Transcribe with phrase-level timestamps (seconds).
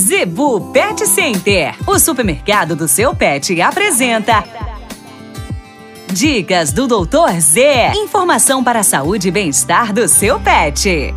[0.00, 4.42] Zebu Pet Center, o supermercado do seu pet, apresenta.
[6.10, 7.92] Dicas do Doutor Z.
[7.96, 11.14] Informação para a saúde e bem-estar do seu pet.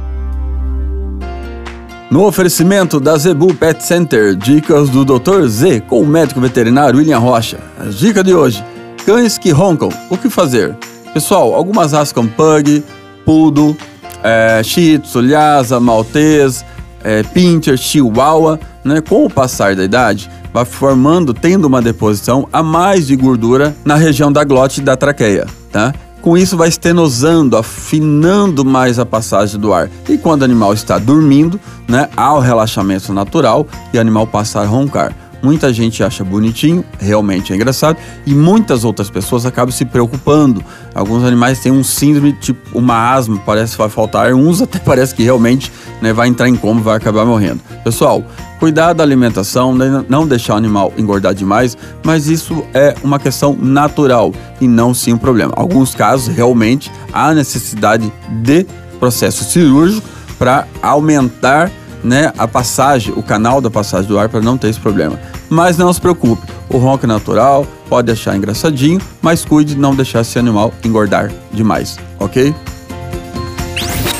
[2.11, 5.47] No oferecimento da Zebu Pet Center, dicas do Dr.
[5.47, 7.59] Z com o médico veterinário William Rocha.
[7.79, 8.61] A dica de hoje:
[9.05, 10.75] cães que roncam, o que fazer?
[11.13, 12.83] Pessoal, algumas raças como Pug,
[13.23, 13.77] Poodle,
[14.21, 16.65] é, Shih Tzu, Lhasa, Maltese,
[17.03, 22.61] é, Pinscher, Chihuahua, né, com o passar da idade, vai formando, tendo uma deposição a
[22.61, 25.93] mais de gordura na região da glote e da traqueia, tá?
[26.21, 29.89] Com isso vai estenosando, afinando mais a passagem do ar.
[30.07, 34.61] E quando o animal está dormindo, né, há o relaxamento natural e o animal passa
[34.61, 35.13] a roncar.
[35.43, 40.63] Muita gente acha bonitinho, realmente é engraçado, e muitas outras pessoas acabam se preocupando.
[40.95, 44.79] Alguns animais têm um síndrome, tipo uma asma, parece que vai faltar ar, uns até
[44.83, 45.69] parece que realmente
[46.01, 47.59] né, vai entrar em coma vai acabar morrendo.
[47.83, 48.23] Pessoal,
[48.57, 53.53] cuidar da alimentação, né, não deixar o animal engordar demais, mas isso é uma questão
[53.59, 55.51] natural e não sim um problema.
[55.57, 58.09] Alguns casos realmente há necessidade
[58.41, 58.65] de
[58.97, 60.07] processo cirúrgico
[60.39, 61.69] para aumentar
[62.03, 65.19] né, a passagem, o canal da passagem do ar para não ter esse problema.
[65.49, 69.95] Mas não se preocupe, o ronco é natural, pode achar engraçadinho, mas cuide de não
[69.95, 72.53] deixar esse animal engordar demais, ok?